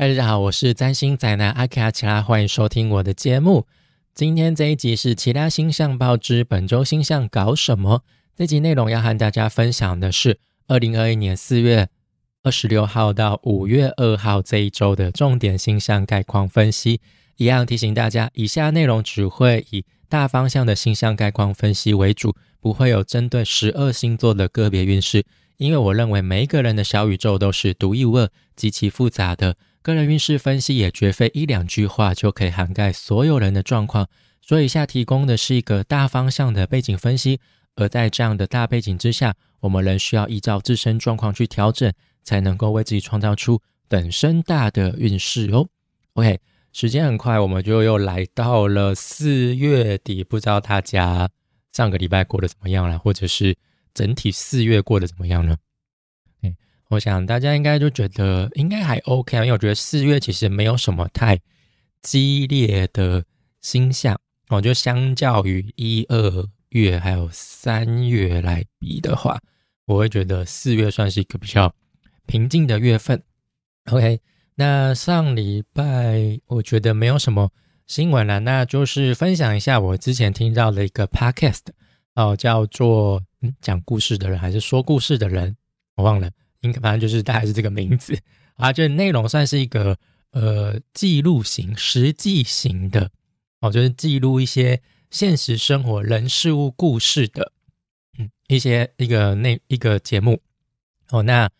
[0.00, 3.66] 嗨，大家好，我是占星宅男阿卡奇拉，欢迎收听我的节目。
[4.14, 8.04] 今天这一集是其他星象报之本周星象搞什么？
[8.36, 10.38] 这集内容要和大家分享的是
[10.68, 11.88] 二零二一年四月
[12.44, 17.00] 二十六号到五月二号这一周的重点星象概况分析。
[17.36, 25.24] 一样提醒大家，以下内容只会以大方向的星象概况分析为主，不会有针对十二星座的个别运势。
[25.56, 29.56] 因为我认为每一个人的小宇宙都是独一无二、极其复杂的，
[29.94, 34.06] 个人运势分析也绝非一两句话就可以涵盖所有人的状况。
[34.42, 37.40] 所以下提供的是一个大方向的背景分析，
[37.76, 45.66] 而在这样的大背景之下，我们仍需要依照自身状况去调整，才能够为自己创造出等身大的运势哦。
[46.12, 46.38] OK，
[46.72, 51.28] 时间很快，我们就又来到了四月底，不知道大家
[51.72, 53.56] 上个礼拜过得怎么样了，或者是。
[53.94, 55.56] 整体四月过得怎么样呢？
[56.88, 61.38] 我想大家应该就觉得应该还 OK 啊，因为我觉得四月其实没有什么太
[62.02, 63.24] 激烈的
[63.60, 64.18] 星象，
[64.48, 69.38] 我觉得相较于一二月还有三月来比的话，
[69.86, 71.74] 我会觉得四月算是一个比较
[72.26, 73.22] 平静的月份。
[73.90, 74.20] OK，
[74.54, 77.50] 那上礼拜我觉得没有什么
[77.86, 81.66] 新闻了，那就是分享一下我之前听到的一个 Podcast
[82.14, 83.22] 哦，叫做。
[83.40, 85.56] 嗯，讲故事的人还是说故事的人，
[85.94, 86.28] 我忘了，
[86.60, 88.18] 应该反正就是大概是这个名字
[88.54, 88.72] 啊。
[88.72, 89.96] 就内容算是一个
[90.30, 93.10] 呃记录型、实际型的
[93.60, 97.52] 哦，就是记录一些现实生活人事物故事的
[98.18, 100.40] 嗯一些一个那一个节目
[101.10, 101.22] 哦。
[101.22, 101.50] 那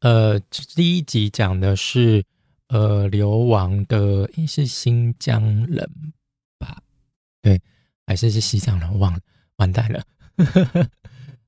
[0.00, 0.38] 呃
[0.74, 2.24] 第一集讲的是
[2.68, 5.88] 呃流亡的，应是新疆人
[6.58, 6.78] 吧？
[7.42, 7.60] 对，
[8.06, 8.98] 还是是西藏人？
[8.98, 9.20] 忘了，
[9.56, 10.02] 完蛋了。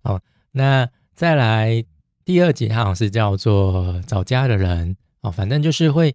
[0.02, 0.20] 好，
[0.52, 1.84] 那再来
[2.26, 6.12] 第二集，好像是叫做找家的人哦，反正就是会，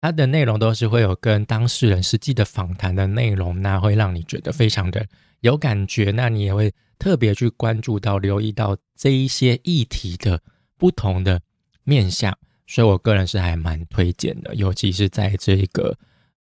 [0.00, 5.04] 它的内容都是会有跟当事人实际的访谈的内容，那会让你觉得非常的
[5.40, 10.40] 有感觉，那你也会特别去关注到、留意到这一些议题的
[10.76, 11.40] 不同的
[11.82, 12.32] 面向，
[12.68, 15.92] 所以我个人是还蛮推荐的，尤其是在这个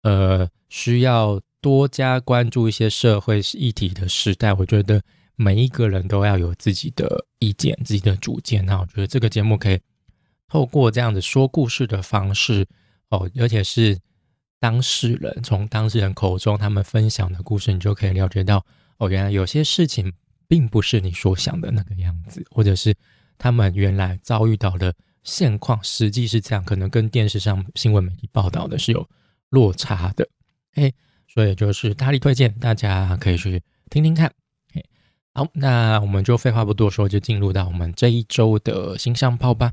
[0.02, 5.00] 呃需要多加关注一些社会议题的时代，我觉得。
[5.36, 8.64] 每一个人都要有自己的意见、自己的主见。
[8.64, 9.80] 那我觉得这个节目可以
[10.48, 12.66] 透过这样子说故事的方式
[13.08, 13.98] 哦，而且是
[14.60, 18.64] 当事人从当事人口中他们分享的故事，你就可以了解到
[18.98, 20.12] 哦，原来有些事情
[20.46, 22.94] 并不是你所想的那个样子，或者是
[23.36, 29.08] 他们原来遭遇到的现况实际是这样，可能跟电视上新闻媒体报道的是有
[29.50, 30.28] 落差的。
[30.74, 30.92] 哎，
[31.26, 34.32] 所以就是大力推荐，大家可以去听听看。
[35.36, 39.72] 好，那我们就废话不多说，就进入到我们这一周的星象报吧。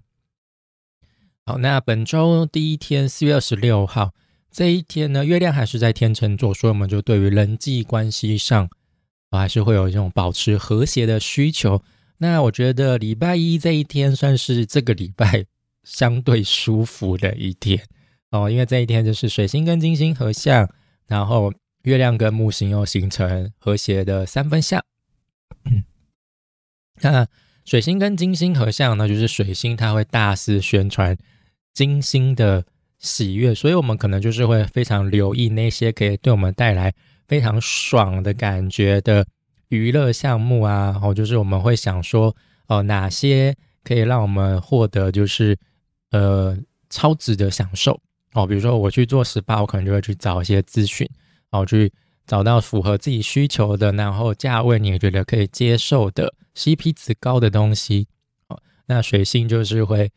[1.45, 4.11] 好，那本周第一天，四月二十六号
[4.49, 8.67] 这一天呢，月亮还是在天秤座，所以我们就对于人际关系上，
[9.29, 11.83] 我还是会有一种保持和谐的需求。
[12.17, 15.45] 那我觉得礼拜一这一天算是这个礼拜
[15.83, 17.79] 相对舒服的一天
[18.31, 20.67] 哦，因为这一天就是水星跟金星合相，
[21.05, 24.83] 然后月亮跟木星又形成和谐的三分相。
[25.66, 25.84] 嗯，
[27.01, 27.28] 那
[27.66, 31.16] 水星跟金星合相呢，就是水星它会大肆宣传
[31.73, 32.66] 金星的
[33.00, 36.94] 喜悦，所以我们可能就是会非常留意那些可以对我们带来
[37.28, 39.25] 非常爽的感觉的
[39.69, 42.35] 娱乐项目啊，哦，就是我们会想说，
[42.67, 45.57] 哦，哪些可以让我们获得就是
[46.11, 46.57] 呃
[46.90, 48.00] 超值的享受
[48.34, 51.09] 哦，比如说我去做 SPA，我可能就会去找一些资讯，
[51.51, 51.91] 哦，去。
[52.27, 58.07] 找到符合自己需求的，然后价位你也觉得可以接受的 CP 值高的东西，
[58.47, 60.09] 哦，那水星就是会，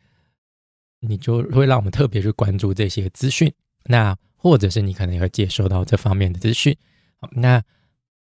[1.01, 3.51] 你就会让我们特别去关注这些资讯，
[3.85, 6.77] 那或者是你可能也会接收到这方面的资讯，
[7.19, 7.61] 好，那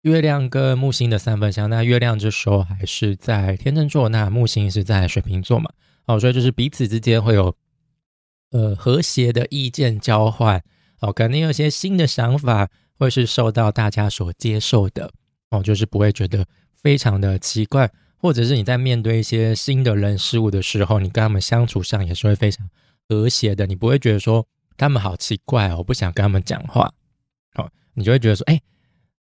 [0.04, 5.70] 月亮跟木星的三分相，那月亮这时候还是在天秤座，那木星是在水瓶座嘛，
[6.06, 7.54] 哦，所以就是彼此之间会有
[8.52, 10.64] 呃和谐的意见交换，
[11.00, 12.70] 哦，肯定有些新的想法。
[13.04, 15.12] 会是受到大家所接受的
[15.52, 22.68] 哦，就是不会觉得非常的奇怪，或者是你在面对一些新的人事物的时候，你跟他们相处上也是会非常
[23.08, 24.48] 和谐的，你不会觉得说
[24.78, 26.92] 他们好奇怪哦，我不想跟他们讲话，
[27.56, 28.60] 哦，你就会觉得说，哎，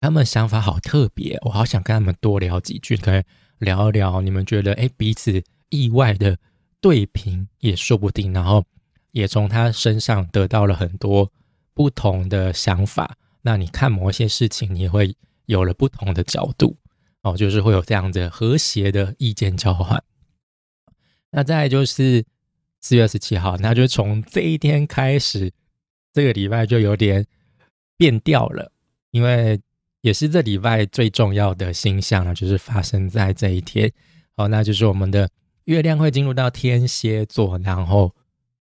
[0.01, 3.23] 他们想法好特别，我好想跟他们多聊几句，可以
[3.59, 6.37] 聊一聊，你们觉得哎彼此意外的
[6.81, 8.65] 对平也说不定，然后
[9.13, 11.31] 也从他身上得到了很多
[11.75, 13.17] 不同的想法。
[13.43, 15.15] 那你看某些事情，你会
[15.47, 16.77] 有了不同的角度
[17.23, 20.03] 哦，就是会有这样的和谐的意见交换。
[21.31, 22.25] 那再就是
[22.81, 25.53] 四月十七号，那就从这一天开始
[26.13, 27.27] 这个礼拜就有点
[27.97, 28.73] 变调了，
[29.11, 29.61] 因为
[30.01, 33.93] 也是这礼拜最重要的星象呢，就是发生在这一天。
[34.37, 35.29] 好，那就是我们的
[35.65, 38.15] 月亮会进入到天蝎座，然后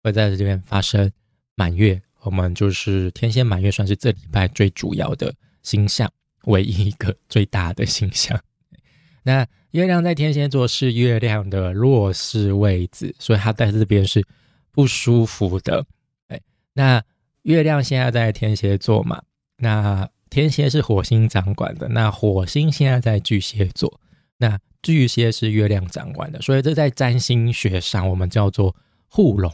[0.02, 1.10] 会在这边发生
[1.54, 2.00] 满月。
[2.22, 5.32] 我们就是天蝎满月，算是这礼拜最主要的
[5.62, 6.10] 星象，
[6.44, 8.38] 唯一一个最大的星象。
[9.22, 14.24] 那月亮在天蝎座是月亮的弱势位置，所以它在这边是
[14.70, 15.84] 不舒服的。
[16.28, 16.40] 哎，
[16.72, 17.02] 那
[17.42, 19.22] 月亮现在在天蝎座嘛？
[19.58, 24.00] 那天蝎是火星掌管的，那火星现在在巨蟹座，
[24.38, 28.74] 那巨蟹是月亮掌管的，所以这在占星学上我们叫做
[29.08, 29.52] 互龙。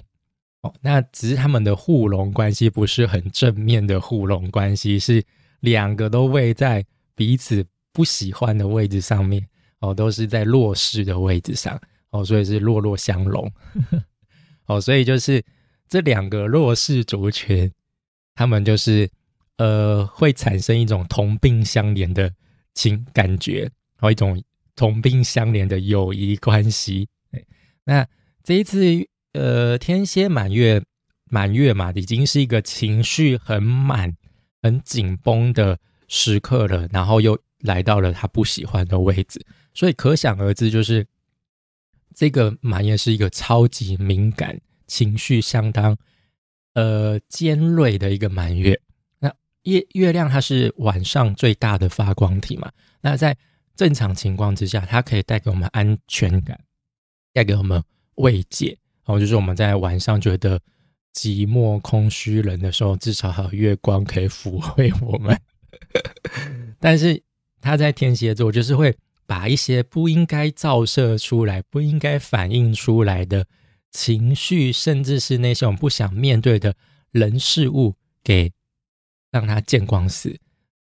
[0.64, 5.22] 哦，那只是他们的互龙关系不是很正面的互龙关系，是
[5.60, 6.84] 两个都位在
[7.14, 9.46] 彼此不喜欢的位置上面。
[9.80, 11.78] 哦，都是在弱势的位置上，
[12.08, 13.52] 哦，所以是弱弱相融，
[14.64, 15.44] 哦，所以就是
[15.90, 17.70] 这两个弱势族群，
[18.34, 19.06] 他们就是
[19.58, 22.32] 呃会产生一种同病相怜的
[22.72, 24.42] 情感觉，和一种
[24.74, 27.06] 同病相怜的友谊关系。
[27.84, 28.08] 那
[28.42, 28.80] 这一次
[29.34, 30.82] 呃天蝎满月
[31.30, 34.16] 满月嘛，已经是一个情绪很满、
[34.62, 35.78] 很紧绷的
[36.08, 39.44] 时刻了，然后又来到了他不喜欢的位置。
[39.74, 41.06] 所以可想而知，就是
[42.14, 45.96] 这个满月是一个超级敏感、情绪相当
[46.74, 48.80] 呃尖锐的一个满月。
[49.18, 49.34] 那
[49.64, 52.70] 月月亮它是晚上最大的发光体嘛？
[53.00, 53.36] 那在
[53.74, 56.60] 正常情况之下，它可以带给我们安全感，
[57.32, 57.82] 带给我们
[58.16, 58.78] 慰藉。
[59.04, 60.60] 然后就是我们在晚上觉得
[61.14, 65.38] 寂寞、空虚、冷的时候，至少还有月光可以抚慰我们。
[66.80, 67.22] 但是
[67.60, 68.96] 他在天蝎座，就是会。
[69.26, 73.46] 把一些不应该照射出来、不应该反映出来的
[73.90, 76.76] 情绪，甚至是那些我们不想面对的
[77.10, 78.52] 人事物，给
[79.30, 80.38] 让他见光死，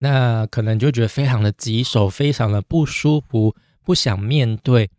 [0.00, 4.90] 那可能就觉得非常的棘手、非常的不舒服，不想面对。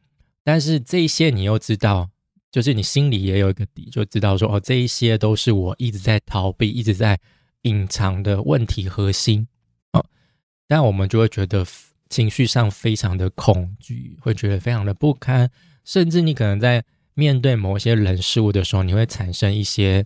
[0.42, 2.10] 但是这些你又知道，
[2.56, 7.20] 就是你心里也有一个底，就知道说哦，这一些都是我一直在逃避、一直在
[7.64, 9.46] 隐藏的问题核心
[9.92, 10.06] 哦。
[10.66, 11.68] 但我们就会觉得。
[12.08, 15.50] 情绪上非常的恐惧，会觉得非常的不堪，
[15.84, 16.86] 甚至你可能在
[17.16, 20.06] 面对某些人事物的时候，你会产生一些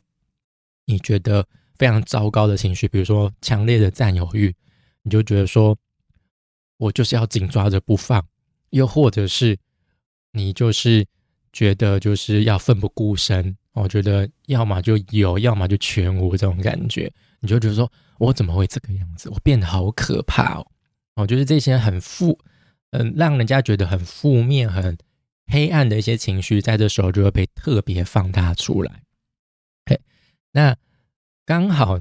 [0.86, 1.46] 你觉得
[1.78, 4.56] 非常糟糕的情绪，比如说强烈的占有欲，
[5.04, 5.78] 你就觉得说
[6.78, 8.26] 我就是要紧抓着不放，
[8.70, 9.58] 又或者是
[10.32, 11.06] 你就是
[11.52, 20.68] 觉得就是要奋不顾身，我觉得要么就有，要么就全无这种感觉，你就觉得说我怎么会这个样子，我变得好可怕哦。
[21.16, 22.40] 哦，就是这些很负，
[22.92, 24.98] 嗯，让人家觉得很负面、很
[25.48, 29.04] 黑暗的一些情绪，在这时候就会被特别放大出来。
[29.86, 30.00] 嘿，
[30.52, 30.76] 那
[31.46, 32.00] 刚好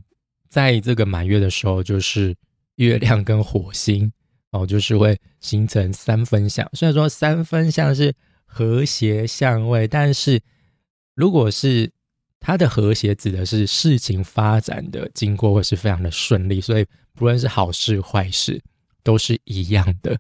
[0.49, 2.37] 在这个满月的时候，就是
[2.77, 4.13] 月亮跟火星
[4.51, 6.69] 哦，就是会形成三分相。
[6.75, 8.15] 虽然说三分相是
[8.49, 10.41] 和谐相位，但是
[11.15, 11.93] 如果是
[12.41, 16.85] 它的和谐，指的是事情发展的经过会是非常的顺利，所以
[17.15, 18.61] 不论是好事坏事。
[19.05, 20.19] 都是一样的，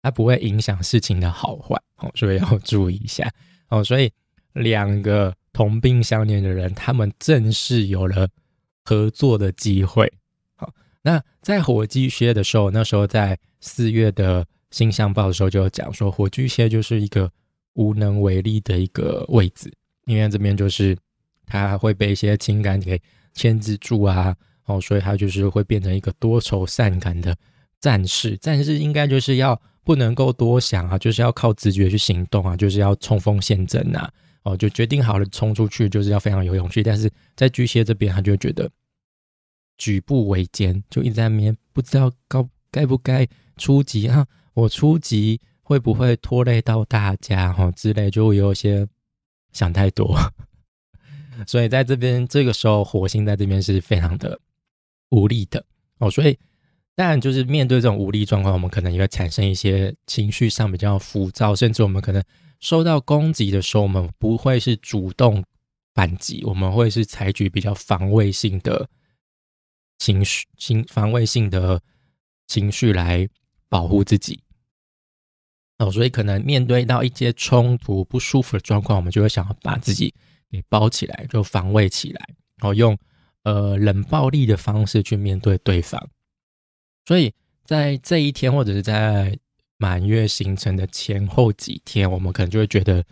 [0.00, 3.30] 它不会影响事情的好坏哦，所以要注意一下
[3.68, 3.84] 哦。
[3.84, 4.10] 所以
[4.54, 8.26] 两个同病相怜的人，他们正式有了
[8.82, 10.10] 合作的机会。
[10.54, 10.72] 好，
[11.02, 17.30] 那在火巨蟹的时候，那时候在四月的星象报的时候就有讲说，火巨蟹就是一个
[17.80, 19.72] 无能为力的一个位置，
[20.04, 20.94] 因为这边就是
[21.46, 23.00] 他会被一些情感给
[23.32, 27.34] 牵制住啊，哦，所以他就是会变成一个多愁善感的。
[27.80, 36.82] 战士，战士应该就是要不能够多想啊，就是要靠直觉去行动啊，就是要冲锋陷阵啊，哦，就决定好了冲出去，就是要非常有勇气。
[36.82, 38.70] 但是在巨蟹这边，他就觉得
[39.78, 48.88] 举步维艰，就一直在面不知道该该不该出击啊，我出击会不会拖累到大家哈之类，就有些
[49.52, 50.18] 想太多。
[51.46, 54.40] 所以在这边这个时候，火星在这边是非常的
[55.10, 55.64] 无力的
[55.98, 56.36] 哦，所以。
[56.96, 62.22] 但就是面对这种无力状况，我们可能也会产生一些情绪上比较浮躁，甚至我们可能
[62.58, 65.42] 受到攻击的时候，我们不会是主动
[65.94, 68.86] 反击，我们会是采取比较防卫性的
[69.98, 71.80] 情绪、情防卫性的
[72.48, 73.26] 情绪来
[73.70, 74.42] 保护自己。
[75.80, 80.14] 哦，所以可能面对到一些冲突、不舒服的状况，我们就会想要把自己
[80.50, 82.20] 给包起来，就防卫起来，
[82.58, 82.96] 然后用
[83.44, 85.98] 呃冷暴力的方式去面对对方。
[87.06, 87.32] 所以
[87.64, 89.34] 在这一天，或者是在
[89.78, 93.02] 满月形成的前后几天，我们可能就会觉得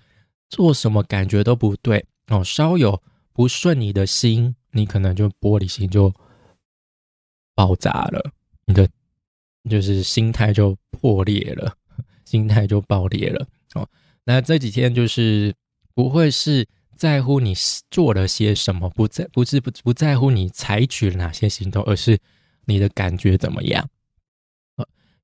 [0.51, 6.13] 做什么感觉都不对哦，稍有不顺你的心你可能就玻璃心就
[7.55, 8.31] 爆炸了，
[8.67, 8.87] 你的
[9.71, 11.75] 就是心态就破裂了，
[12.29, 13.89] 心态就爆裂了哦。
[14.25, 15.55] 那这几天就是
[15.95, 17.55] 不会是在乎你
[17.91, 22.19] 做了些什么，不在不是不不在乎你采取了哪些行动，而是
[22.67, 23.89] 你的感觉怎么样？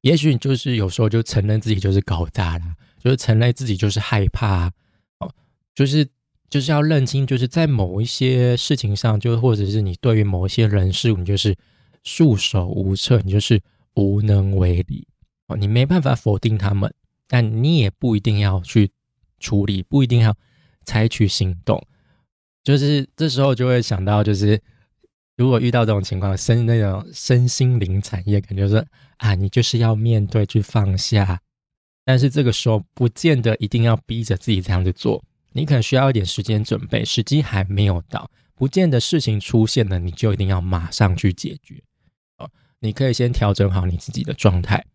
[0.01, 2.65] 也许你就是有时候就承认自己就是搞砸了，
[3.03, 4.71] 就是承认自己就是害怕
[5.19, 5.31] 哦，
[5.75, 6.07] 就是
[6.51, 11.57] 就是要认清，就是在某一些事情上，就或者是你对于某一些人事物，你就是
[12.03, 13.61] 束手无策，你就是
[13.95, 15.07] 无能为力
[15.47, 16.93] 哦，你没办法否定他们，
[17.27, 18.91] 但你也不一定要去
[19.39, 20.37] 处理，不一定要
[20.85, 21.87] 采取行动，
[22.63, 24.61] 就是这时候就会想到，就是。
[25.37, 28.87] 如果遇到这种情况，身那种身心灵产业，感觉说
[29.17, 31.41] 啊，你就是要面对去放下，
[32.05, 41.83] 但是这个时候不见得一定要逼着自己这样子做，你可能需要一点时间准备，时机还没有到，不见得事情出现了你就一定要马上去解决
[42.39, 42.49] 哦，
[42.79, 44.87] 你可以先调整好你自己的状态，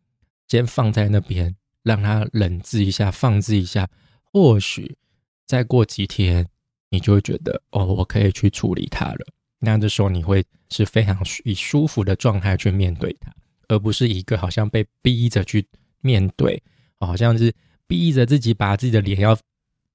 [0.49, 3.87] 先放在那边，让它冷置一下，放置一下，
[4.23, 4.97] 或许
[5.45, 6.45] 再过几天，
[6.89, 9.25] 你就会觉得哦，我可以去处理它了。
[9.59, 13.31] 那这时候你会是非常以舒服的状态去面对它，
[13.67, 15.65] 而不是一个好像被逼着去
[16.01, 16.61] 面对，
[16.99, 17.53] 好像是
[17.87, 19.37] 逼着自己把自己的脸要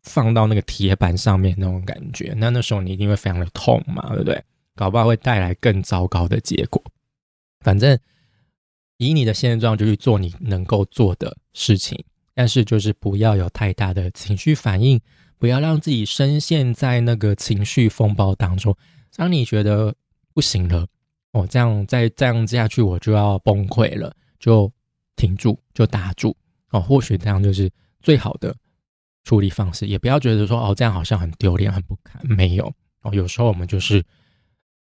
[0.02, 2.34] 放到那个铁板上面那种感觉。
[2.37, 4.44] 那那时候你一定会非常的痛嘛，对不对？
[4.76, 6.82] 搞不好会带来更糟糕的结果。
[7.61, 7.99] 反正
[8.96, 12.02] 以你的现状就去做你能够做的事情，
[12.34, 15.00] 但是就是不要有太大的情绪反应，
[15.38, 18.76] 不要让自己深陷在那个情绪风暴当中。
[19.16, 19.94] 当你觉得
[20.32, 20.86] 不行了，
[21.32, 24.70] 哦，这样再这样下去，我就要崩溃了，就
[25.16, 26.36] 停住，就打住，
[26.70, 27.70] 哦，或许这样就是
[28.00, 28.54] 最好的
[29.24, 29.86] 处理方式。
[29.86, 32.20] 也不要觉得说，哦，这样好像很丢脸、很不堪。
[32.26, 32.72] 没有，
[33.02, 34.04] 哦，有时候我们就是，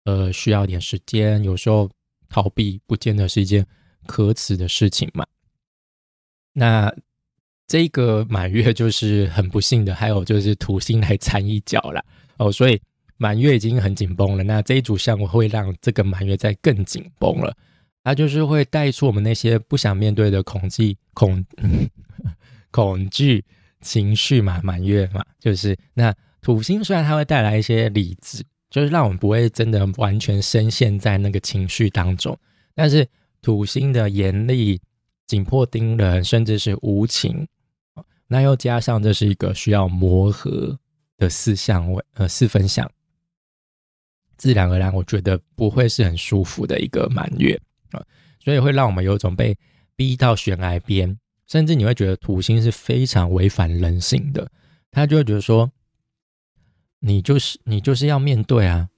[0.05, 1.43] 呃，需要一点时间。
[1.43, 1.91] 有时候
[2.29, 3.67] 逃避不见得是一件
[4.11, 5.25] 可耻的事情嘛。
[6.53, 6.93] 那
[7.67, 12.05] 这个满月就是很不幸的，还有就是土星来掺一脚了，
[12.39, 12.81] 哦，所以。
[13.23, 17.55] 满月已经很紧绷了，那这一组项目会让这个满月再更紧绷了。
[18.03, 21.45] 它就是会带出我们那些不想面对的恐惧、恐
[22.73, 23.45] 恐惧
[23.83, 24.59] 情绪嘛。
[24.65, 32.35] 满月嘛，就是那土星虽然它会带来一些理智，就是让我们不会真的完全深陷在那个情绪当中，
[32.75, 33.07] 但是
[33.43, 34.81] 土星的严厉、
[35.27, 37.47] 紧迫盯人，甚至是无情，
[38.27, 40.79] 那又加上这是一个需要磨合
[41.17, 42.91] 的四项位，呃，四分相。
[44.37, 47.61] 自然而然，我觉得不会是很舒服的一个满月。
[47.91, 48.03] 啊，
[48.39, 49.57] 所以会让我们有种被
[49.97, 54.51] 逼到悬崖边，甚至你会觉得土星是非常违反人性的，
[54.91, 55.71] 他就会觉得说，
[57.01, 58.89] 你就是你就是要面对啊，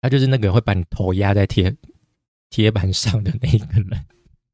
[0.00, 1.76] 他就是那个会把你头压在天
[2.52, 4.04] 铁板上的那一个人，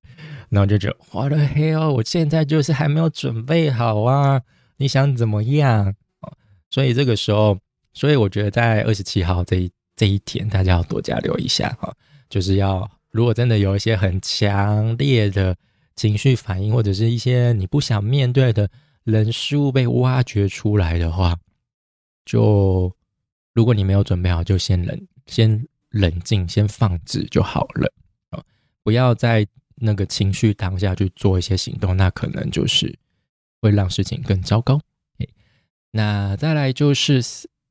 [0.48, 4.40] 然后就觉得我的黑哦，我现在就是还没有准备好啊，
[4.78, 5.94] 你想怎么样
[6.70, 7.58] 所以这个时候，
[7.92, 9.70] 所以我觉得在二十七号这一。
[9.98, 11.92] 这一天大家要多加留一下哈，
[12.30, 15.56] 就是要如果真的有一些很强烈的
[15.96, 18.70] 情绪反应，或者是一些你不想面对的
[19.02, 21.36] 人事物被挖掘出来的话，
[22.24, 22.94] 就
[23.52, 27.92] 如果你没有准备好，就先冷先冷静，先放置就好了
[28.30, 28.42] 啊，
[28.82, 32.98] 不要在那个情绪当下去做一些行动，那可能就是
[33.60, 34.80] 会让事情更糟糕。
[35.90, 37.22] 那再来就是。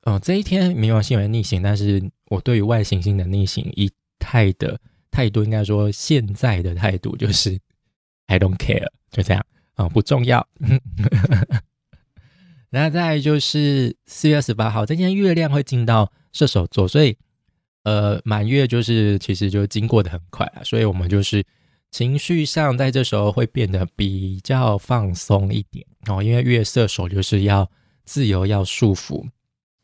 [0.04, 4.80] 哦，这一天冥王星为逆行，但是我对于外行星的逆行一态的
[5.12, 7.60] 态度，应该说现在的态度就是
[8.28, 10.48] I don't care，就这样啊，不重要。
[12.72, 17.18] 那再就是四月十八号，这天月亮会进到射手座，所以
[17.88, 21.42] 呃满月就是其实就经过的很快啊，所以我们就是
[21.90, 27.72] 情绪上在这时候会变得比较放松一点哦，因为月射手就是要
[28.04, 29.26] 自由，要束缚。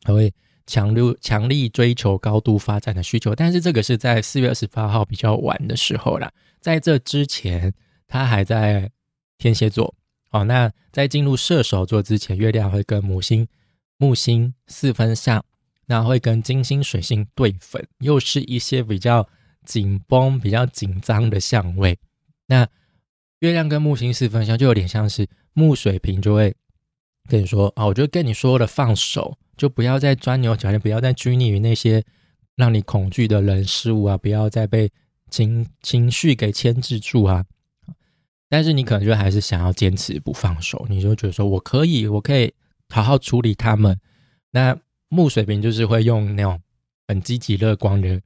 [0.04, 0.30] 还会
[0.66, 6.30] 强力强力追求高度发展的需求，但是这个是在四月二十八号比较晚的时候啦。
[6.60, 7.72] 在这之前，
[8.06, 8.90] 他还在
[9.38, 9.94] 天蝎座。
[10.30, 13.48] 哦，那在进入射手座之前，月亮会跟母星、
[13.96, 15.42] 木星四分相，
[15.86, 19.28] 那会跟金星、水星对分，又是一些比较
[19.64, 21.98] 紧绷、比较紧张的相位。
[22.46, 22.68] 那
[23.40, 26.54] 月亮跟木星四分相，就有点像是木水瓶就会
[27.28, 29.38] 跟你说啊，我就跟你说了，放手。
[29.56, 32.04] 就不要再钻牛角尖，不要再拘泥于那些
[32.56, 34.18] 让你恐惧的人事物啊！
[34.18, 34.90] 不要再被
[35.30, 37.44] 情情绪给牵制住啊！
[38.48, 42.52] 但是你可能就还是想要坚持不放手，你就觉得说我可以，我可以
[42.88, 43.96] 好好处理他们。
[44.50, 44.76] 那
[45.14, 46.60] 木水瓶就是会用那种
[47.08, 48.20] 很积极乐观的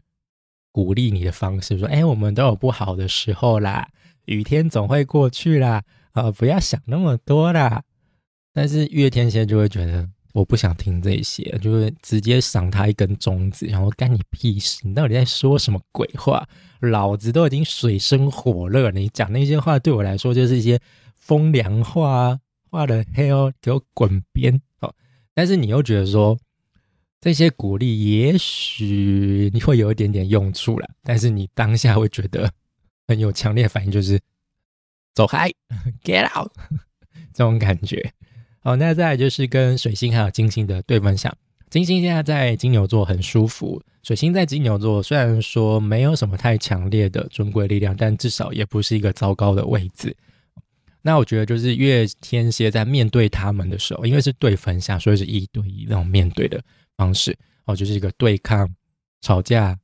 [0.72, 3.88] 鼓励你的方式，说：“哎，我们都有不好的时候啦，
[4.24, 7.84] 雨天总会过去啦，啊，不要想那么多啦。”
[8.54, 10.08] 但是月天蝎就会觉得。
[10.34, 14.78] 我不想听这些，就会直接赏他一根中指，然后干你屁事！
[14.86, 16.46] 你到底在说什么鬼话？
[16.80, 20.78] 老子都已经水深火热，你讲那些话对我来说就是一些
[21.16, 22.40] 风凉话啊，
[22.70, 24.60] 话的 hell，给我滚边！
[24.80, 24.94] 哦，
[25.34, 26.38] 但是你又觉得说
[27.20, 32.50] 这些鼓励也许你会有一点点用处了，但是你当下会觉得
[33.06, 34.20] 很有强烈反应，就是
[35.14, 35.50] 走开，
[36.04, 36.50] get out，
[37.34, 38.12] 这种感觉。
[38.60, 41.36] 好，那再来就是跟水星还有金星的对分享。
[41.70, 50.16] 金星现在在金牛座很舒服，水星在金牛座虽然说没有什么太强烈的尊贵力量，但至少也不是一个糟糕的位置。
[51.02, 56.62] 那我觉得就是月天蝎在面对他们的时候，因为是对分享，所以是一对一那种面对的
[56.98, 58.68] 方式，哦，就是一个对抗、
[59.22, 59.78] 吵架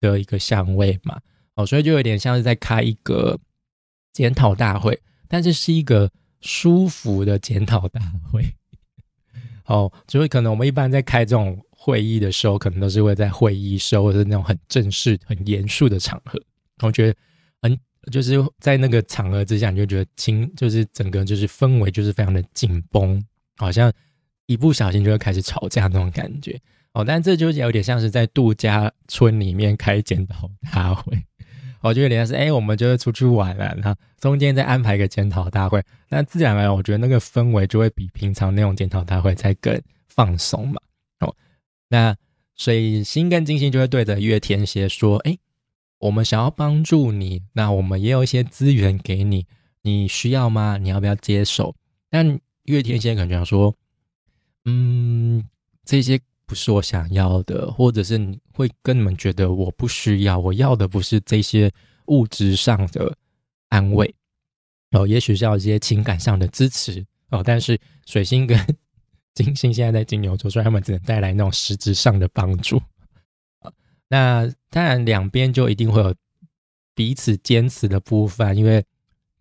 [0.00, 1.20] 的一个相位嘛。
[1.56, 3.38] 哦，所以就有点像是在开一个
[4.14, 4.98] 检讨大会，
[5.28, 6.10] 但是是一个。
[6.42, 8.00] 舒服的检讨大
[8.30, 8.44] 会，
[9.64, 16.40] 哦，所以可能我们一般在开这种会议的时候，可能都是会在会议室或者那种很正式、很严肃的场合。
[16.82, 17.18] 我觉得
[17.62, 17.76] 很
[18.12, 23.20] 就是在那个场合之下，你就觉得情就是整个就是氛围就是非常的紧绷，
[23.56, 23.92] 好像
[24.46, 26.60] 一不小心就会开始吵架那种感觉。
[26.92, 31.22] 哦，但这就有点像是在度假村里面开检讨大会。
[31.82, 40.80] 我觉得连是哎，我们就会出去玩了，那中间再安排一个检讨大会，那自然而然，我觉得那个氛围就会比平常那种检讨大会再更放松嘛。
[41.20, 41.32] 哦，
[41.88, 42.16] 那
[42.56, 45.38] 水星跟金星就会对着月天蝎说：“哎，
[45.98, 49.46] 我们想要帮助你，那我们也有一些资源给你，
[49.82, 50.78] 你需要吗？
[50.78, 51.76] 你要不要接受？”
[52.10, 53.72] 但月天蝎可能想说
[54.66, 55.42] ：“嗯，
[55.84, 61.68] 这些。”不是我想要的，或者是你会跟你们觉得我不需要，我要的不是这些
[62.06, 63.12] 物质上的
[63.68, 64.14] 安慰
[64.92, 67.42] 哦，也许是要一些情感上的支持哦。
[67.44, 67.76] 但是
[68.06, 68.56] 水星跟
[69.34, 72.80] 金星现在在金牛座，所以他们只能带来那种实质上的帮助
[74.06, 76.14] 那当然两边就一定会有
[76.94, 78.84] 彼此坚持的部分，因为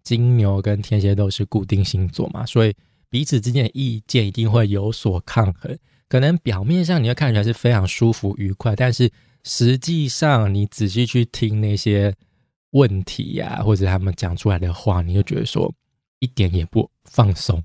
[0.01, 2.73] 金牛跟天蝎都是固定星座嘛，所以
[3.15, 5.79] 彼此之间的意见一定会有所抗衡。
[6.09, 9.09] 可能表面上你会看起来是非常舒服愉快，但是
[9.45, 12.13] 实际上你仔细去听那些
[12.71, 15.73] 问题呀，或者他们讲出来的话，你就觉得说
[16.19, 17.63] 一点也不放松。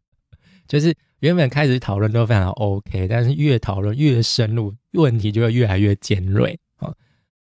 [0.68, 6.92] 就是原本开始讨论都非常 OK，但是越讨论越深入，问题就会越来越尖锐啊。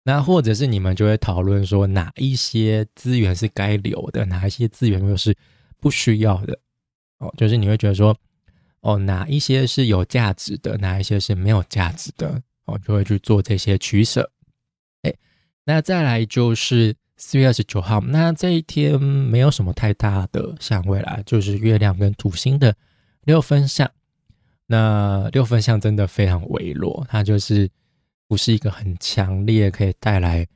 [0.04, 5.34] 那或者是你们就会讨论说哪一些资源是该留的，哪一些资源又是
[5.80, 6.60] 不需要的
[7.20, 7.34] 哦。
[7.38, 8.18] 就是你会觉得说。
[8.82, 14.32] 哦，哪一些是有价值的，哪一些是没有价值的，哦，就会去做这些取舍。
[15.02, 15.14] 哎，
[15.66, 22.74] 那再来就是四月二十九号，那这一天没有什么太大的相位啦，就是月亮跟土星的
[23.26, 23.92] 六分相。
[24.68, 27.70] 那六分相真的非常微弱，它就是
[28.28, 30.48] 不是一个很强烈可以带来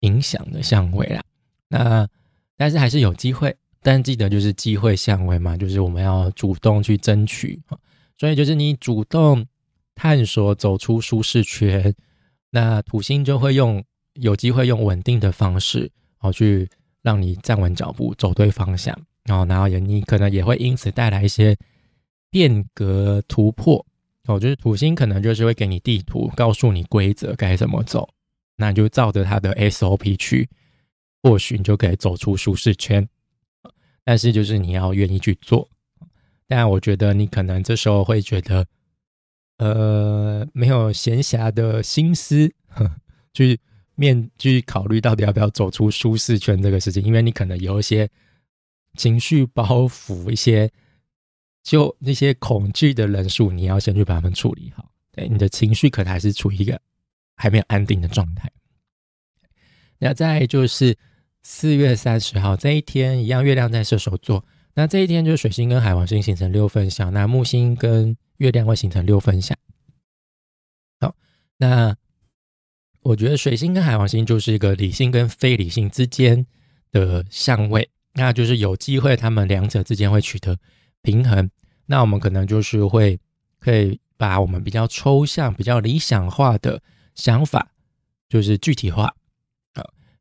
[0.00, 1.22] 影响的相位啦。
[1.68, 2.08] 那
[2.56, 3.54] 但是还是有机会。
[3.82, 7.60] 但记得就是机会相位嘛，就是我们要主动去争取。
[8.16, 9.46] 所以就是你主动
[9.94, 11.94] 探索走出舒适圈，
[12.50, 13.82] 那土星就会用
[14.14, 16.68] 有机会用稳定的方式哦去
[17.02, 21.56] 让你站稳脚步，走对方向，然后然后也你可能也会因此带来一些
[22.30, 23.84] 变革突破。
[24.26, 28.06] 哦，就是土星可能就是会给你地图，告诉你规则该怎么走，
[28.56, 30.46] 那你就照着它的 SOP 去，
[31.22, 33.08] 或许你就可以走出舒适圈。
[34.08, 35.68] 但是就是你要愿意去做，
[36.46, 38.66] 但我觉得你可能这时候会觉得，
[39.58, 42.50] 呃，没有闲暇的心思
[43.34, 43.60] 去
[43.96, 48.08] 面去考虑到底要不要走出舒适圈这个事情，因为你可能有一些
[48.94, 50.70] 情绪包袱，一些
[51.62, 54.90] 就那些恐惧的人数，你要先去把他们处理好。
[55.12, 56.80] 对，你的情绪可能还是处于一个
[57.36, 58.50] 还没有安定的状态。
[59.98, 60.96] 那再就是。
[61.42, 64.44] 四月三十号这一天，一样月亮在射手座。
[64.74, 69.56] 那这一天就是水星跟海王星形成六分相，那木星跟月亮会形成六分相。
[71.00, 71.16] 好，
[71.56, 71.96] 那
[73.00, 76.46] 我觉得水星跟海王星就是一个理性跟非理性之间
[76.92, 80.58] 的相位，那就是有机会他们两者之间会取得
[81.02, 81.50] 平衡。
[81.86, 83.18] 那我们可能就是会
[83.58, 86.82] 可以把我们比较抽象、比较理想化的
[87.14, 87.72] 想法，
[88.28, 89.14] 就是具体化。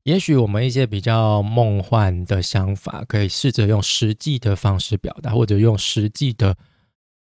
[0.07, 6.55] 也许我们一些比较梦幻的想法，可以试着用实际的方式表达，或者用实际的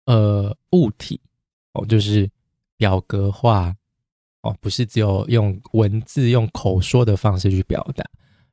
[0.05, 1.21] 呃物体
[1.73, 2.31] 哦，就是
[2.77, 3.75] 表格化
[4.43, 8.05] 哦，不是只有用文字、用口说的方式去表达，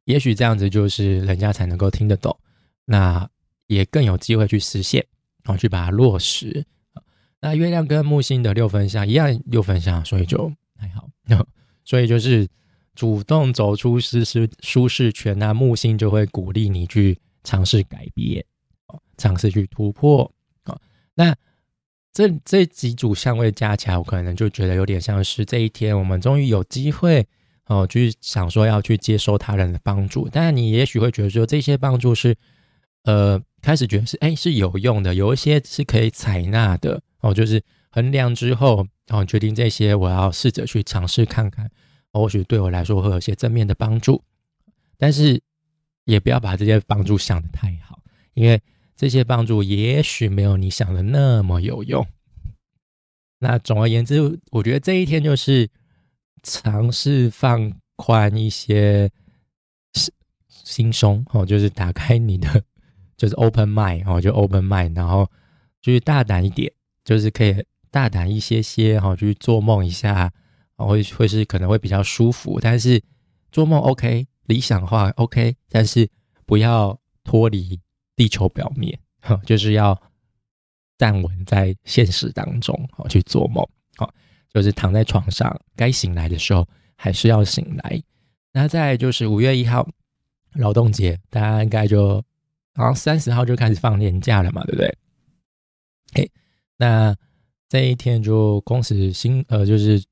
[0.05, 2.35] 也许这样子就是人家才能够听得懂，
[2.85, 3.29] 那
[3.67, 5.05] 也更有机会去实现，
[5.43, 6.65] 然后去把它落实。
[7.39, 11.07] 那月亮跟木星的六分相一样，六分相，所以就还好。
[11.85, 12.47] 所以就是
[12.95, 18.43] 主动走出舒适舒适圈，那木星就会鼓励你去尝试改变，
[19.17, 20.31] 尝试去突破。
[20.63, 20.79] 啊，
[21.15, 21.35] 那
[22.13, 27.25] 这这几组相位加起来，我可能就觉得有点像是这一天，我们终于有机会
[27.65, 30.29] 哦，去想说要去接受他人的帮助。
[30.31, 32.35] 但你也许会觉得说，这些帮助是
[33.05, 37.01] 呃，开始觉得是哎是有用的，有一些是可以采纳的。
[37.21, 41.71] 哦，就是衡量之后，哦，决定这些，我要试着去尝试看看，
[42.13, 44.23] 或许对我来说会有些正面的帮助。
[44.97, 45.41] 但是
[46.05, 47.99] 也不要把这些帮助想得太好，
[48.33, 48.61] 因为
[48.95, 52.05] 这些帮助也许没有你想的那么有用。
[53.39, 55.69] 那总而言之，我觉得这一天就是
[56.43, 59.11] 尝试放宽一些
[59.93, 60.13] 心
[60.47, 62.63] 心胸，哦，就是打开你的，
[63.17, 65.29] 就是 open mind，哦，就 open mind，然后
[65.81, 66.71] 就是大胆一点。
[67.05, 70.31] 就是可以大胆一些些哈，去做梦一下，
[70.77, 72.59] 会会是可能会比较舒服。
[72.61, 73.01] 但是
[73.51, 76.09] 做梦 OK，理想化 OK，但是
[76.45, 77.79] 不要脱离
[78.15, 78.99] 地球表面，
[79.45, 79.99] 就是要
[80.97, 84.13] 站稳在现实当中，好去做梦，好，
[84.53, 88.01] 就是躺在床上，该醒来的时候还是要醒来。
[88.51, 89.87] 那再就是五月一号
[90.53, 92.23] 劳动节，大家应该就
[92.73, 94.97] 然后三十号就开始放年假了嘛，对不对？
[96.13, 96.29] 哎。
[96.75, 97.15] 那
[97.69, 100.03] 这一天就公司新呃，就是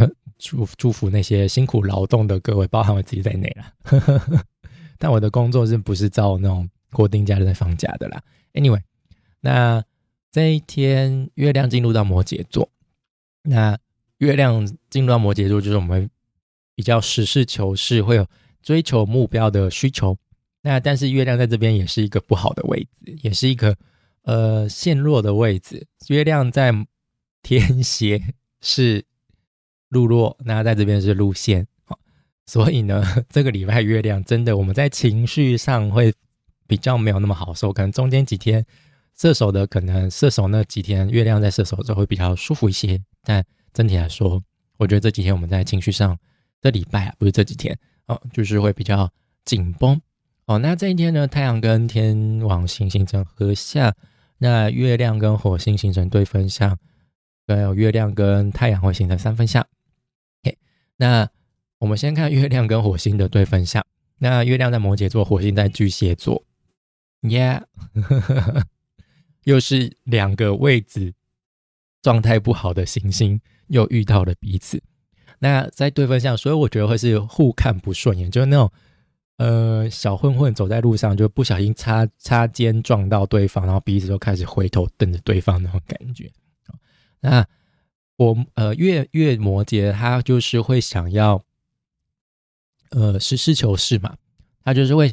[0.38, 4.44] 祝祝福那些辛苦劳动的各位，包含我自己在内了。
[4.98, 8.80] 但我的工作是不是照那种固定假日在放假的啦？Anyway，
[9.40, 9.84] 那
[10.30, 12.70] 这一天月亮进入到摩羯座，
[13.42, 13.78] 那
[14.18, 16.08] 月亮进入到摩羯座，就是我们
[16.74, 18.26] 比较实事求是，会有
[18.62, 20.16] 追求目标的需求。
[20.62, 23.76] 那但是月亮在这边也是一个不好的位置，也是一个。
[24.26, 26.72] 呃，陷落的位置，月亮在
[27.42, 29.04] 天蝎是
[29.88, 31.66] 路落，那在这边是路线，
[32.46, 36.12] 所以呢，这个礼拜月亮真的我们在情绪上会
[36.66, 38.64] 比较没有那么好受，可能中间几天
[39.16, 44.42] 射手的可能射手那几天月亮在射手就会比较舒服一些，但整体来说，
[44.76, 46.18] 我觉得这几天我们在情绪上，
[46.60, 49.10] 这礼拜啊不是这几天哦，就是会比较
[49.44, 50.00] 紧绷
[50.46, 50.58] 哦。
[50.58, 53.94] 那这一天呢，太阳跟天王星形成合相。
[54.38, 56.76] 那月亮跟火星形成对分相，
[57.46, 59.66] 还有月亮跟太阳会形成三分相。
[60.96, 61.28] 那
[61.78, 63.84] 我们先看月亮跟火星的对分相。
[64.18, 66.44] 那月亮在摩羯座，火星在巨蟹座
[67.22, 67.62] ，Yeah，
[69.44, 71.12] 又是两个位置
[72.00, 74.82] 状态不好的行星又遇到了彼此。
[75.40, 78.70] 那在对分相，所以我觉得会是互看不顺眼，就是那种。
[79.36, 86.30] 呃，小混混走在路上就不小心擦擦肩撞到对方，然后彼此就开始回头瞪着对方那种感觉。
[87.24, 87.46] 那
[88.16, 91.42] 我呃月月摩羯他就是会想要
[92.90, 94.14] 呃实事求是嘛，
[94.62, 95.12] 他就是会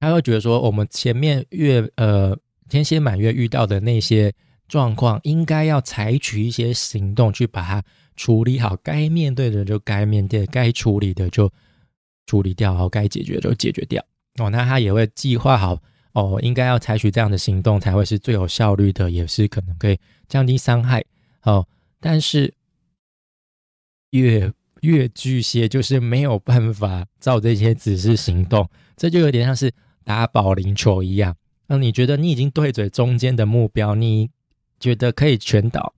[0.00, 2.36] 他会觉得说我们前面月呃
[2.68, 4.32] 天蝎满月遇到的那些
[4.68, 7.82] 状况，应该要采取一些行动去把它
[8.16, 11.50] 处理好，该面对的就该面对，该处理的就。
[12.28, 14.04] 处理掉，然后该解决就解决掉
[14.40, 14.50] 哦。
[14.50, 15.80] 那他也会计划好
[16.12, 19.96] 哦，应该要采取这样的行动才会是最有效率的，也是可能可以
[20.28, 21.04] 降低伤害
[21.46, 21.66] 哦。
[21.98, 22.52] 但是
[24.10, 29.72] 越越巨蟹就是没有办法照这些指示行动，这就有点像是
[30.04, 31.34] 打保龄球一样。
[31.68, 34.30] 那你觉得你已经对准中间的目标，你
[34.78, 35.94] 觉得可以全倒，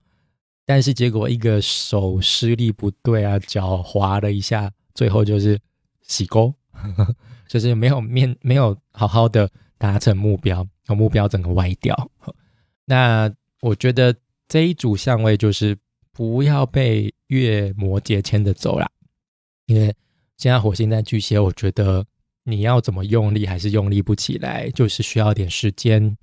[0.65, 5.59] 但是结果一个手施力不对啊，脚滑了一下，最后就是。
[6.01, 6.51] 洗钩，
[7.47, 12.09] 就是没有面没有好好的达成目标，目标整个歪掉。
[12.85, 13.31] 那
[13.61, 14.15] 我觉得
[14.49, 15.77] 这一组相位就是
[16.11, 18.89] 不要被月摩羯牵着走啦，
[19.67, 19.95] 因为
[20.35, 22.03] 现在火星在巨蟹，我觉得
[22.43, 26.17] 你要怎么用力还是用力不起来，就是需要点时间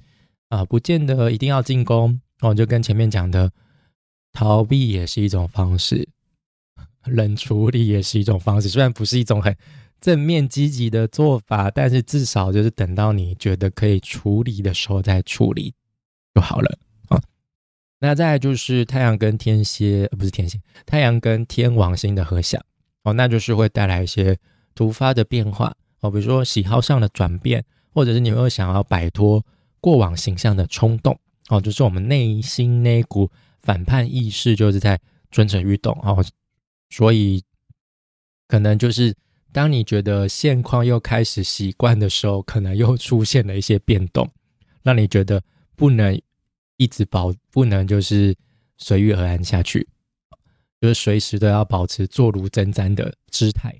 [0.49, 2.53] 啊，不见得一定要进攻哦。
[2.53, 3.51] 就跟前面讲的，
[4.33, 6.07] 逃避也是一种方式。
[7.05, 9.57] 冷处理也是一种方式，虽然不是一种很
[10.01, 15.73] 正面积极的做法，但是至少就是等到你觉得可以处理的时候再处理
[16.35, 16.79] 就好了。
[17.99, 22.63] 那再就是太阳跟天蝎，不是天蝎，太阳跟天王星的合相。
[23.05, 24.37] 哦，那就是会带来一些
[24.75, 25.75] 突发的变化。
[26.01, 29.43] 哦，比如说喜好上的转变，或者是你会想要摆脱
[29.81, 31.19] 过往形象的冲动。
[31.49, 33.31] 哦，就是我们内心那股
[33.63, 35.99] 反叛意识就是在蠢蠢欲动。
[36.03, 36.25] 哦。
[36.91, 37.43] 所以
[38.47, 39.15] 可能就是
[39.53, 44.31] 当你觉得现况又开始习惯的时候，可能又出现了一些变动，
[44.83, 45.43] 让你觉得
[45.75, 46.21] 不能
[46.77, 48.37] 一直保，不能就是
[48.77, 49.87] 随遇而安下去，
[50.81, 53.75] 就是随时都要保持坐如针毡的姿态，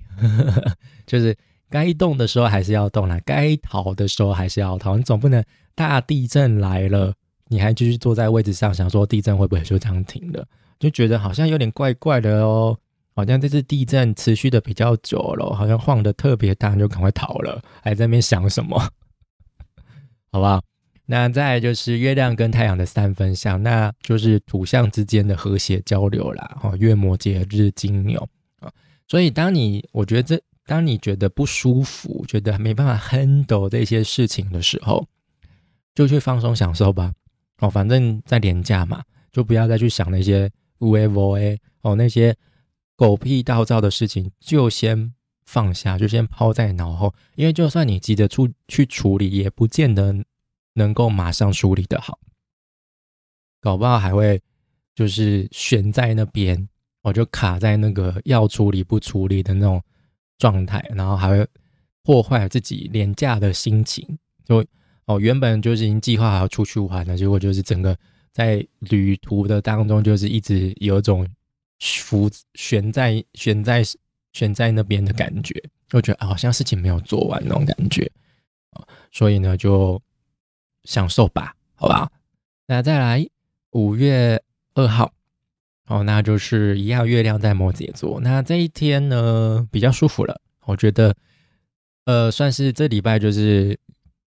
[1.05, 1.37] 就是
[1.69, 5.43] 该动的时候还是要动啦，该逃的时候还是要逃，你总不能
[5.75, 7.13] 大地震来了，
[7.47, 10.45] 你还继续坐在位置上想说地震会不会就这样停了，
[10.79, 12.77] 就觉得好像有点怪怪的哦。
[13.15, 18.77] 好像这次地震持续的比较久了，好像晃的特别大，就赶快逃了，还在那边想什么？
[20.31, 20.61] 好不好？
[21.07, 26.57] 那再就是月亮跟太阳的三分相，那就是土象之间的和谐交流啦。
[26.61, 28.19] 哦，月摩羯日金牛
[28.59, 28.71] 啊，
[29.07, 35.07] 所以当你我觉得这，当你觉得不舒服，觉得没办法 handle 这些事情的时候，
[35.95, 37.13] 就去放松享受吧。
[37.59, 42.35] 哦，反正在廉价嘛，就不要再去想那些 whatever 哦那些。
[42.99, 45.13] 狗屁倒灶的事情就先
[45.45, 50.15] 放下，就先抛在脑后，因为就算你急着出去处理，也不见得
[50.77, 52.17] 能够马上处理的好，
[53.59, 54.41] 搞不好还会
[54.95, 56.69] 就是悬在那边，
[57.01, 59.83] 我就卡在那个要处理不处理的那种
[60.37, 61.47] 状态，然后还会
[62.03, 64.17] 破坏自己廉价的心情。
[64.45, 64.63] 就
[65.05, 67.97] 哦，原本就是已经计划好出去玩了，结果就是整个
[68.31, 71.27] 在旅途的当中，就是一直有种。
[71.79, 73.83] 浮悬在悬在
[74.33, 75.53] 悬在那边的感觉，
[75.91, 78.11] 我觉得好像事情没有做完那种感觉
[79.11, 80.01] 所以呢就
[80.87, 82.09] 享受吧，好吧。
[82.65, 83.27] 那再来
[83.71, 84.41] 五月
[84.73, 85.11] 二号，
[85.87, 88.19] 哦，那就是一样，月亮在摩羯座。
[88.21, 91.15] 那这一天呢比较舒服了，我觉得，
[92.05, 93.77] 呃，算是这礼拜就是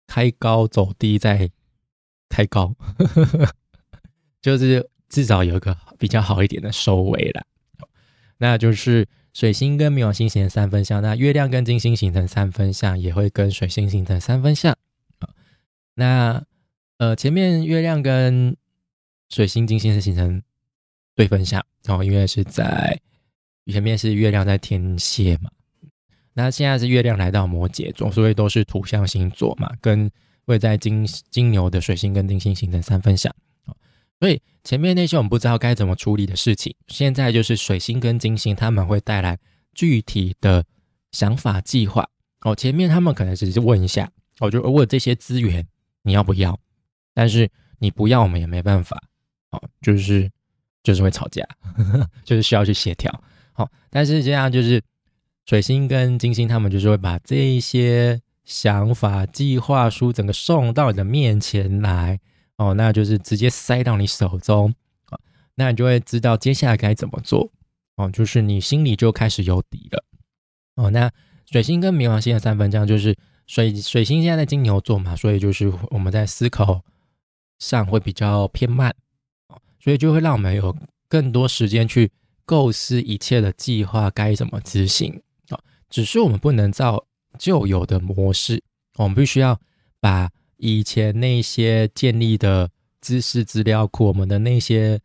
[0.07, 1.49] 开高走低再
[2.29, 2.73] 开高，
[4.41, 4.87] 就是。
[5.09, 7.45] 至少有一个比较好一点的收尾了，
[8.39, 14.75] 那就是水星跟冥王星形成三分相，那月亮跟金星形成三分相，也会跟水星形成三分相。
[15.95, 16.43] 那
[16.97, 18.56] 呃前面月亮跟
[19.29, 20.41] 水星、金星是形成
[21.15, 22.99] 对分相，然后因为是在
[23.67, 25.49] 前面是月亮在天蝎嘛，
[26.34, 30.10] 那现在是月亮来到摩羯座，所以都是土象星座嘛，跟
[30.45, 33.34] 会在金金牛的水星跟金星形成三分相。
[33.65, 33.75] 哦
[34.19, 39.38] 所以前面那些我们不知道该怎么处理的事情，现在就是水星跟金星他们会带来
[39.73, 40.63] 具体的
[41.12, 42.08] 想法计划。
[42.41, 45.65] 哦，前面他们可能只是问一下，我就问这些资源
[46.03, 46.57] 你要不要？
[47.13, 49.01] 但是你不要，我们也没办法。
[49.51, 50.29] 哦，就是
[50.83, 51.43] 就是会吵架，
[52.23, 53.23] 就是需要去协调。
[53.53, 54.81] 好，但是这样就是
[55.45, 62.19] 水星跟金星他们就是会把这一些想法计划书整个送到你的面前来。
[62.57, 64.73] 哦，那就是直接塞到你手中
[65.05, 65.19] 啊，
[65.55, 67.51] 那你就会知道接下来该怎么做
[67.95, 70.03] 哦，就是你心里就开始有底了
[70.75, 70.91] 哦。
[70.91, 71.11] 那
[71.49, 76.82] 水星跟冥王星的三分，这样就是水水星现在在金牛座嘛，所以就是我们在思考
[77.60, 78.95] 上会比较偏慢，
[79.79, 80.75] 所以就会让我们有
[81.08, 82.12] 更多时间去
[82.45, 85.60] 构思一切的计划该怎么执行啊。
[85.89, 87.06] 只是我们不能照
[87.38, 88.63] 旧有的模式，
[88.97, 89.60] 我们必须要
[89.99, 90.29] 把。
[90.58, 92.69] 以前那些建立的
[93.01, 94.97] 知识资料库，我们的那些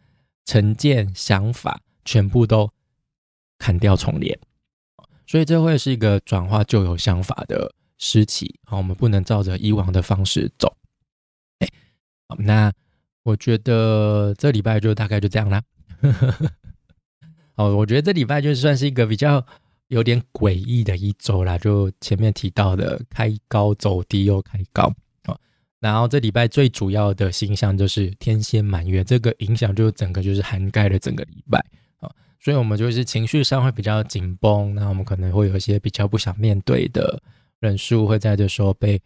[0.45, 2.71] 成见想法，全部都
[3.59, 4.39] 砍掉重练，
[5.27, 8.79] 所以这会是一个转化旧有想法的时期啊。
[8.79, 10.75] 我们不能照着以往的方式走。
[12.29, 12.73] 好，那
[13.23, 15.63] 我觉得这礼拜就大概就这样啦。
[17.57, 19.45] 哦，我觉得这礼拜就算是一个比较
[19.89, 24.85] 有点诡异的一周啦，就前面提到的开高走低又开高。
[25.25, 25.37] 啊
[25.81, 31.65] 然后这礼拜最主要的星象就是天蝎满月，这个影响就整个就是涵盖了整个礼拜
[32.01, 37.23] 啊，所以我们就是情绪上会比较紧绷，那我们可能会有一些比较不想面对的
[37.61, 39.01] 人数会在这时候被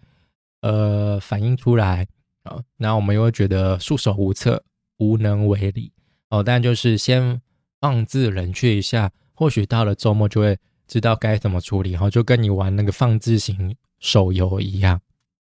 [0.61, 2.07] 呃反映出来
[2.43, 4.63] 啊，那我们又会觉得束手无策、
[4.99, 5.93] 无能为力
[6.31, 7.41] 哦，但就是先
[7.81, 14.93] 放置冷却一下，或许到了周末就会知道该怎么处理，然后就跟你玩那个放置型手游一样，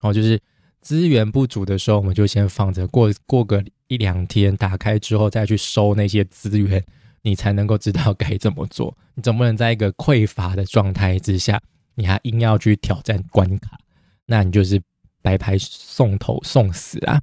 [0.02, 0.40] 然后就是。
[0.82, 6.86] 资源不足的时候，我们就先放着，过过个一两天，打开之后再去收那些资源，
[7.24, 8.96] 你才能够知道该怎么做。
[9.16, 11.60] 你总不能在一个匮乏的状态之下，
[11.96, 13.80] 你还硬要去挑战关卡，
[14.26, 14.82] 那你就是
[15.22, 17.22] 白牌送头送死啊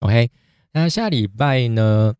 [0.00, 0.30] ！OK，
[0.72, 2.14] 那下礼拜呢？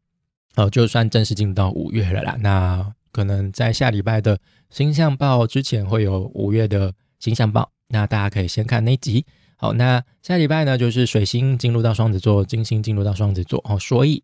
[0.57, 2.37] 哦，就算正式进入到五月了啦。
[2.38, 4.38] 那可能在下礼拜的
[4.70, 9.27] 星象报之前会有五月的星象报，那大家可以先看那集。
[9.57, 14.23] 好，那下礼拜呢，就是水星进入到双子座，金星进入到双子座，哦，所以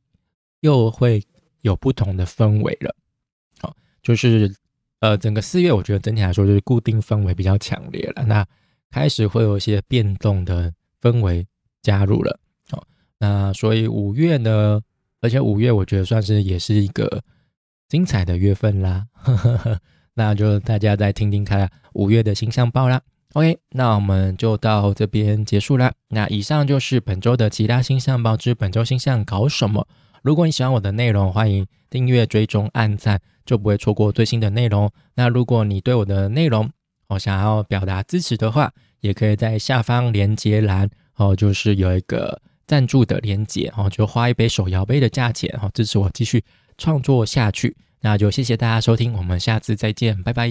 [0.60, 1.24] 又会
[1.62, 2.94] 有不同的氛围了。
[3.60, 4.54] 好，就是
[5.00, 8.24] 呃，整个四月我觉得整体来说就是固定氛围比较强烈了。
[8.24, 8.46] 那
[8.90, 11.46] 开始会有一些变动的氛围
[11.82, 12.38] 加入了。
[12.70, 12.86] 好，
[13.18, 14.80] 那所以五月呢，
[15.20, 17.22] 而且五月我觉得算是也是一个
[17.88, 19.06] 精彩的月份啦。
[20.14, 23.00] 那就大家再听听看五月的星象报啦。
[23.32, 25.92] OK，那我们就到这边结束了。
[26.08, 29.86] 那以上就是本周的其他星象报之本周星象搞什么。
[30.22, 34.90] 如果你喜欢我的内容，欢迎订阅、追踪、按赞，就不会错过最新的内容。
[35.14, 36.70] 那如果你对我的内容
[37.08, 46.44] 哦想要表达支持的话，也可以在下方连接栏哦，就是有一个赞助的连接哦，就花一杯手摇杯的价钱哦，支持我继续
[46.76, 47.76] 创作下去。
[48.02, 50.48] 那就谢谢大家收听，我们下次再见，拜拜。